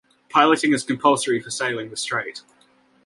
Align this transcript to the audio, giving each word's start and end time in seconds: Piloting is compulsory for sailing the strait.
Piloting 0.29 0.73
is 0.73 0.83
compulsory 0.83 1.39
for 1.39 1.51
sailing 1.51 1.91
the 1.91 1.95
strait. 1.95 2.41